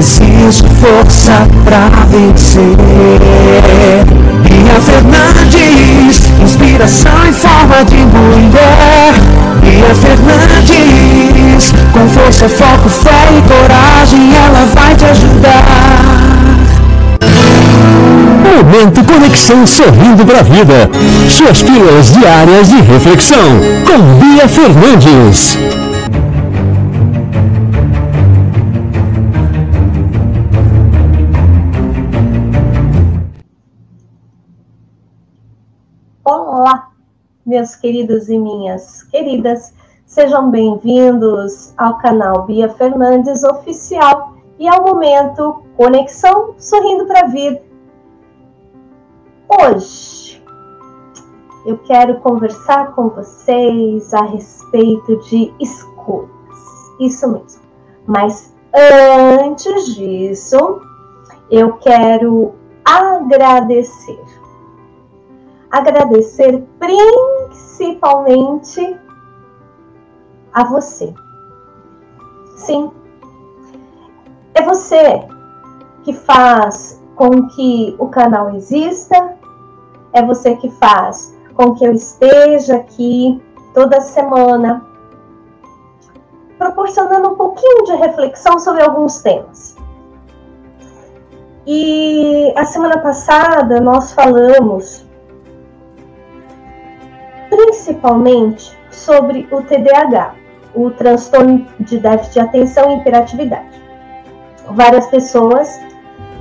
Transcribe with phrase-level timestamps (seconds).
[0.00, 2.74] Existe força pra vencer.
[4.42, 9.12] Bia Fernandes, inspiração em forma de mulher.
[9.60, 15.66] Bia Fernandes, com força, foco, fé e coragem, ela vai te ajudar.
[18.56, 20.90] Momento Conexão Sorrindo para a Vida.
[21.28, 23.60] Suas pílulas diárias de reflexão.
[23.84, 25.58] Com Bia Fernandes.
[37.50, 39.74] Meus queridos e minhas queridas.
[40.06, 47.60] Sejam bem-vindos ao canal Bia Fernandes Oficial e ao momento Conexão Sorrindo para a Vida.
[49.48, 50.40] Hoje
[51.66, 56.30] eu quero conversar com vocês a respeito de escolhas.
[57.00, 57.62] Isso mesmo.
[58.06, 58.54] Mas
[59.44, 60.82] antes disso,
[61.50, 62.54] eu quero
[62.84, 64.22] agradecer.
[65.68, 67.39] Agradecer principalmente
[70.52, 71.14] a você.
[72.56, 72.90] Sim,
[74.54, 75.26] é você
[76.02, 79.36] que faz com que o canal exista,
[80.12, 83.42] é você que faz com que eu esteja aqui
[83.74, 84.86] toda semana,
[86.58, 89.76] proporcionando um pouquinho de reflexão sobre alguns temas.
[91.66, 95.06] E a semana passada nós falamos
[97.90, 100.34] principalmente sobre o TDAH,
[100.74, 103.80] o transtorno de déficit de atenção e hiperatividade.
[104.70, 105.80] Várias pessoas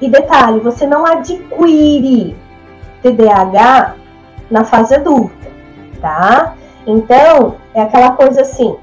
[0.00, 2.36] E detalhe, você não adquire
[3.02, 3.96] TDAH
[4.50, 5.50] na fase adulta,
[6.00, 6.54] tá?
[6.86, 8.76] Então, é aquela coisa assim,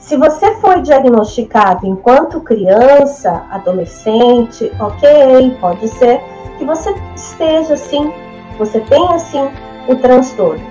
[0.00, 6.20] se você foi diagnosticado enquanto criança, adolescente, ok, pode ser
[6.58, 8.10] que você esteja assim,
[8.58, 9.48] você tenha assim
[9.86, 10.64] o transtorno.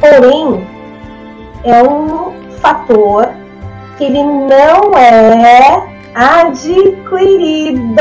[0.00, 0.64] Porém,
[1.64, 3.28] é um fator
[3.96, 5.84] que ele não é
[6.14, 7.92] adquirido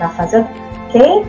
[0.00, 0.38] na fase
[0.88, 1.26] ok?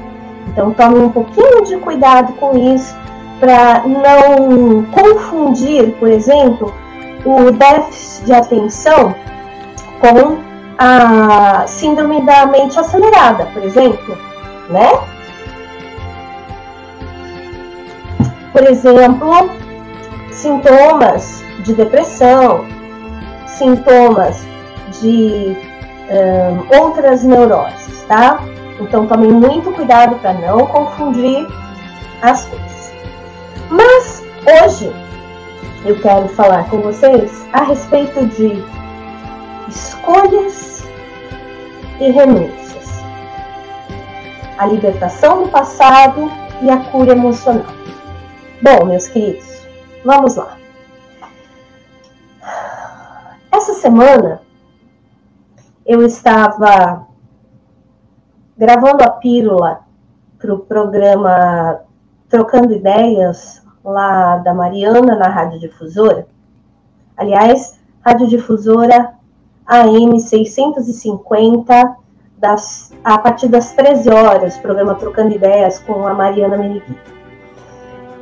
[0.48, 2.96] Então tome um pouquinho de cuidado com isso
[3.40, 6.74] para não confundir, por exemplo,
[7.26, 9.16] o déficit de atenção
[10.00, 10.38] com
[10.78, 14.18] a síndrome da mente acelerada, por exemplo,
[14.70, 14.90] né?
[18.56, 19.50] por exemplo,
[20.32, 22.66] sintomas de depressão,
[23.46, 24.48] sintomas
[25.02, 25.58] de
[26.10, 28.40] um, outras neuroses, tá?
[28.80, 31.46] Então tome muito cuidado para não confundir
[32.22, 32.94] as coisas.
[33.70, 34.24] Mas
[34.64, 34.96] hoje
[35.86, 38.54] eu quero falar com vocês a respeito de
[39.70, 40.84] escolhas
[42.00, 43.04] e renúncias,
[44.58, 46.32] a libertação do passado
[46.64, 47.68] e a cura emocional.
[48.64, 49.68] Bom, meus queridos,
[50.04, 50.58] vamos lá.
[53.52, 54.42] Essa semana
[55.86, 57.06] eu estava
[58.58, 59.82] gravando a pílula
[60.40, 61.82] para o programa
[62.28, 66.28] Trocando Ideias lá da Mariana na radiodifusora.
[67.16, 69.14] Aliás, radiodifusora
[69.66, 71.96] AM 650,
[72.38, 76.98] das, a partir das 13 horas, programa Trocando Ideias com a Mariana Menegui.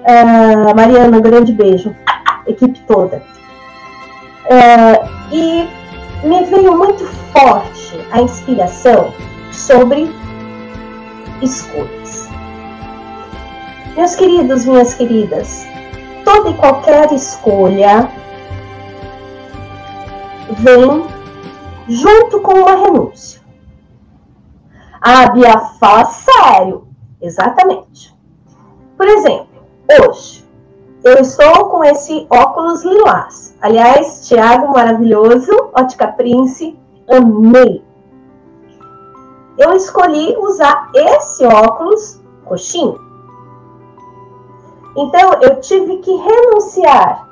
[0.03, 1.95] Uh, Mariana, um grande beijo,
[2.45, 3.21] equipe toda.
[4.45, 5.67] Uh, e
[6.25, 9.13] me veio muito forte a inspiração
[9.51, 10.13] sobre
[11.41, 12.29] escolhas.
[13.95, 15.67] Meus queridos, minhas queridas,
[16.25, 18.09] toda e qualquer escolha
[20.57, 21.05] vem
[21.87, 23.39] junto com uma renúncia.
[24.99, 26.87] Ah, Bia, fala sério.
[27.21, 28.17] Exatamente.
[28.97, 30.43] Por exemplo, hoje
[31.03, 33.55] eu estou com esse óculos lilás.
[33.61, 36.75] Aliás, Thiago, maravilhoso, Ótica Prince,
[37.07, 37.83] amei.
[39.57, 43.12] Eu escolhi usar esse óculos roxinho.
[44.95, 47.27] Então, eu tive que renunciar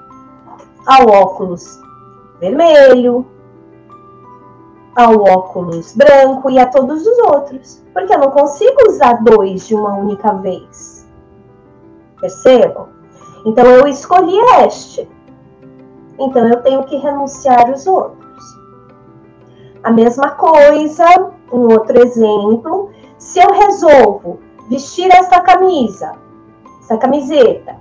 [0.85, 1.79] ao óculos
[2.39, 3.25] vermelho,
[4.95, 9.75] ao óculos branco e a todos os outros, porque eu não consigo usar dois de
[9.75, 11.07] uma única vez.
[12.19, 12.89] Percebam?
[13.45, 15.09] Então eu escolhi este.
[16.19, 18.21] Então eu tenho que renunciar aos outros.
[19.83, 21.05] A mesma coisa,
[21.51, 26.13] um outro exemplo, se eu resolvo vestir essa camisa,
[26.81, 27.75] essa camiseta,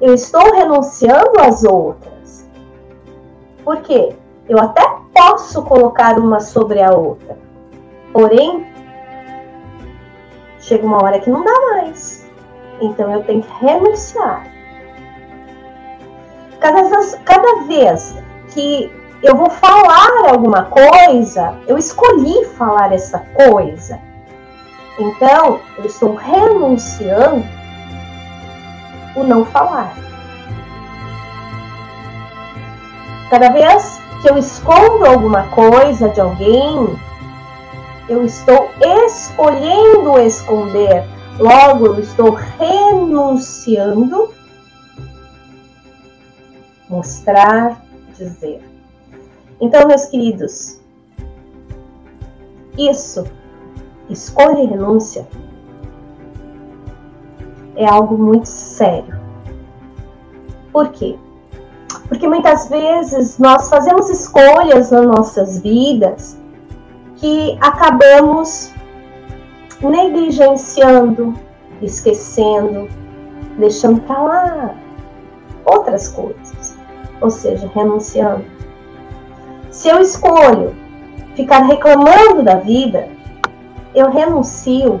[0.00, 2.48] eu estou renunciando às outras.
[3.64, 4.14] Por quê?
[4.48, 4.82] Eu até
[5.14, 7.38] posso colocar uma sobre a outra.
[8.12, 8.66] Porém,
[10.60, 12.28] chega uma hora que não dá mais.
[12.80, 14.46] Então eu tenho que renunciar.
[16.60, 18.16] Cada vez, cada vez
[18.48, 18.92] que
[19.22, 23.98] eu vou falar alguma coisa, eu escolhi falar essa coisa.
[24.98, 27.44] Então, eu estou renunciando
[29.16, 29.94] o não falar.
[33.30, 36.96] Cada vez que eu escondo alguma coisa de alguém,
[38.08, 38.70] eu estou
[39.06, 41.04] escolhendo esconder.
[41.38, 44.32] Logo, eu estou renunciando
[46.88, 47.82] mostrar,
[48.16, 48.62] dizer.
[49.60, 50.80] Então, meus queridos,
[52.78, 53.24] isso,
[54.08, 55.26] escolha e renúncia,
[57.76, 59.18] é algo muito sério.
[60.72, 61.16] Por quê?
[62.08, 66.38] Porque muitas vezes nós fazemos escolhas nas nossas vidas
[67.16, 68.72] que acabamos
[69.80, 71.34] negligenciando,
[71.80, 72.88] esquecendo,
[73.58, 74.74] deixando para lá
[75.64, 76.76] outras coisas,
[77.20, 78.44] ou seja, renunciando.
[79.70, 80.74] Se eu escolho
[81.34, 83.08] ficar reclamando da vida,
[83.94, 85.00] eu renuncio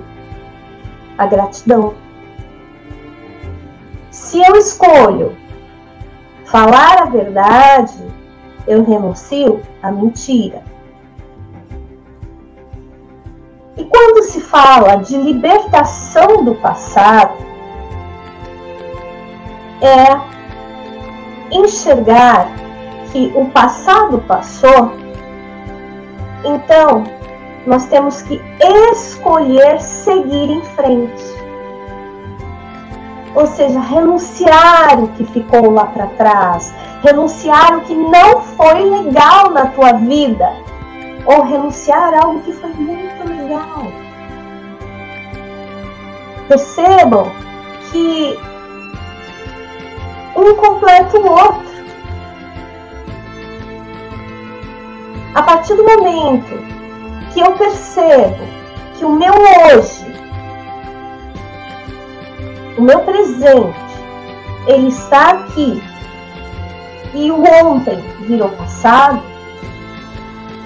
[1.18, 1.94] à gratidão.
[4.10, 5.36] Se eu escolho
[6.44, 7.98] falar a verdade,
[8.66, 10.62] eu renuncio à mentira.
[13.76, 17.34] E quando se fala de libertação do passado,
[19.82, 20.34] é
[21.50, 22.46] enxergar
[23.10, 24.92] que o passado passou,
[26.44, 27.04] então
[27.66, 28.40] nós temos que
[28.92, 31.44] escolher seguir em frente
[33.34, 39.50] ou seja, renunciar o que ficou lá para trás, renunciar o que não foi legal
[39.50, 40.52] na tua vida,
[41.26, 43.86] ou renunciar a algo que foi muito legal.
[46.46, 47.32] Percebam
[47.90, 48.38] que
[50.36, 51.74] um completa o outro.
[55.34, 56.83] A partir do momento
[57.34, 58.44] que eu percebo
[58.96, 60.04] que o meu hoje
[62.76, 63.74] o meu presente,
[64.66, 65.82] ele está aqui
[67.14, 69.22] e o ontem virou passado,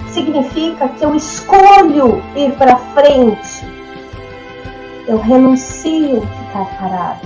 [0.08, 3.66] significa que eu escolho ir para frente.
[5.06, 7.20] Eu renuncio ficar parado.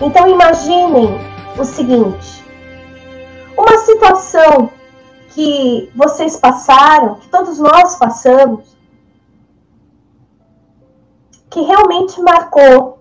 [0.00, 1.18] Então imaginem
[1.56, 2.44] o seguinte:
[3.56, 4.70] uma situação
[5.28, 8.76] que vocês passaram, que todos nós passamos,
[11.50, 13.00] que realmente marcou,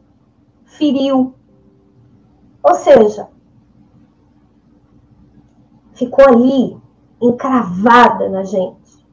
[0.65, 1.33] feriu.
[2.63, 3.27] Ou seja,
[5.93, 6.77] ficou ali
[7.21, 9.05] encravada na gente.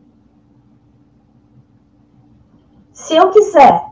[2.92, 3.90] Se eu quiser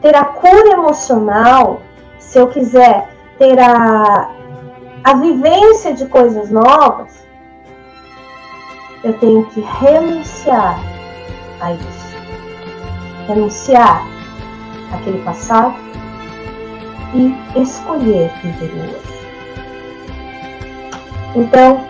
[0.00, 1.80] ter a cura emocional,
[2.18, 4.34] se eu quiser ter a,
[5.04, 7.29] a vivência de coisas novas,
[9.02, 10.78] eu tenho que renunciar
[11.60, 12.10] a isso
[13.30, 14.06] renunciar
[14.92, 15.76] aquele passado,
[17.12, 19.20] e escolher viver o hoje.
[21.34, 21.84] Então,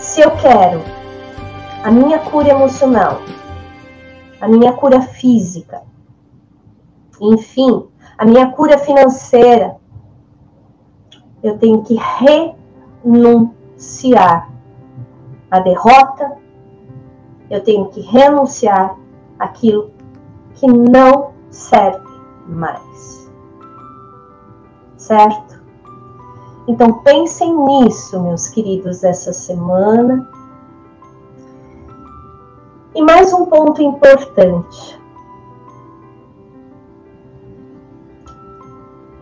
[0.00, 0.82] se eu quero
[1.82, 3.22] a minha cura emocional,
[4.40, 5.82] a minha cura física,
[7.20, 9.76] enfim, a minha cura financeira,
[11.42, 11.98] eu tenho que
[13.04, 14.50] renunciar
[15.56, 16.36] à derrota,
[17.50, 18.96] eu tenho que renunciar
[19.38, 19.90] àquilo
[20.54, 22.06] que não serve
[22.46, 23.30] mais.
[24.96, 25.62] Certo?
[26.68, 30.28] Então pensem nisso, meus queridos, essa semana.
[32.94, 35.00] E mais um ponto importante.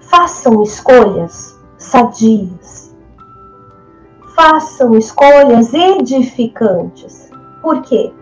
[0.01, 2.84] Façam escolhas sadias.
[4.47, 7.31] Façam escolhas edificantes.
[7.63, 8.13] Por quê?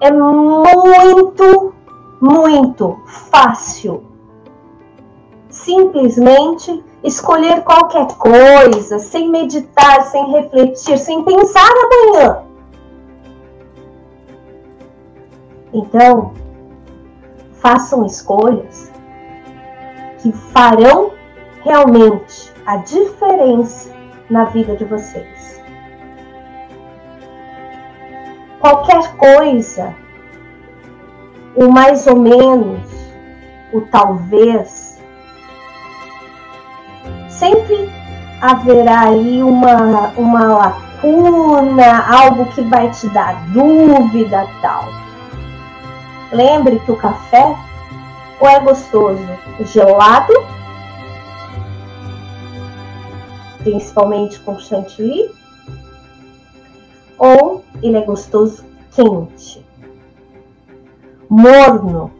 [0.00, 1.74] É muito,
[2.20, 4.04] muito fácil
[5.50, 12.44] simplesmente escolher qualquer coisa, sem meditar, sem refletir, sem pensar amanhã.
[15.72, 16.32] Então,
[17.54, 18.92] façam escolhas
[20.22, 21.10] que farão
[21.64, 23.95] realmente a diferença
[24.30, 25.62] na vida de vocês.
[28.60, 29.94] Qualquer coisa,
[31.54, 32.80] o mais ou menos,
[33.72, 35.00] o talvez,
[37.28, 37.88] sempre
[38.40, 44.84] haverá aí uma, uma lacuna, algo que vai te dar dúvida tal.
[46.32, 47.54] Lembre que o café
[48.40, 49.24] ou é gostoso
[49.60, 50.32] gelado,
[53.66, 55.28] principalmente com chantilly,
[57.18, 59.66] ou ele é gostoso quente.
[61.28, 62.12] Morno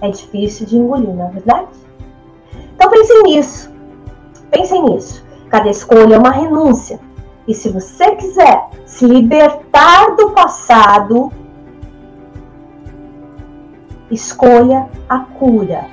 [0.00, 1.68] é difícil de engolir, não é verdade?
[2.74, 3.70] Então pensem nisso.
[4.50, 5.22] Pensem nisso.
[5.50, 6.98] Cada escolha é uma renúncia.
[7.46, 11.30] E se você quiser se libertar do passado,
[14.08, 15.86] Escolha a cura.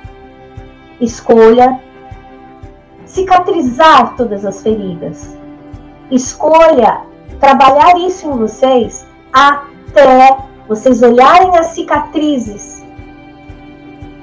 [1.00, 1.80] Escolha
[3.14, 5.38] cicatrizar todas as feridas.
[6.10, 7.02] Escolha
[7.38, 12.84] trabalhar isso em vocês até vocês olharem as cicatrizes.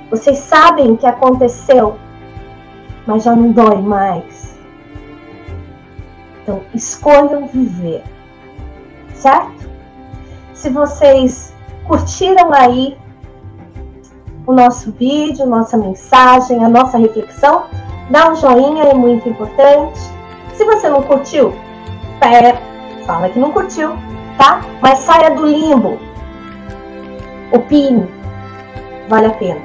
[0.09, 1.97] Vocês sabem que aconteceu,
[3.07, 4.53] mas já não dói mais.
[6.43, 8.03] Então, escolham viver,
[9.13, 9.69] certo?
[10.53, 11.53] Se vocês
[11.87, 12.97] curtiram aí
[14.45, 17.67] o nosso vídeo, nossa mensagem, a nossa reflexão.
[18.11, 19.99] Dá um joinha, é muito importante.
[20.53, 21.55] Se você não curtiu,
[22.19, 22.61] pera,
[23.05, 23.95] fala que não curtiu,
[24.37, 24.61] tá?
[24.81, 25.97] Mas saia do limbo.
[27.53, 28.05] Opine.
[29.07, 29.61] Vale a pena.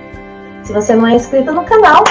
[0.62, 2.04] Se você não é inscrito no canal,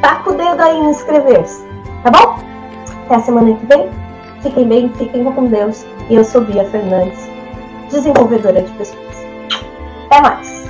[0.00, 1.66] taca o dedo aí em inscrever-se,
[2.02, 2.38] tá bom?
[3.04, 3.90] Até a semana que vem.
[4.40, 5.84] Fiquem bem, fiquem com Deus.
[6.08, 7.28] E eu sou Bia Fernandes,
[7.90, 9.26] desenvolvedora de pessoas.
[10.06, 10.61] Até mais!